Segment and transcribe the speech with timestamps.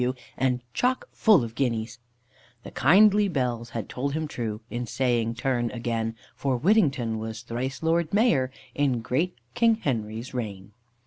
[0.01, 1.99] W.," and chock full of guineas.)
[2.63, 7.83] "The kindly bells had told him true In saying, 'Turn again,' For Whittington was thrice
[7.83, 10.71] Lord Mayor In great King Henry's reign."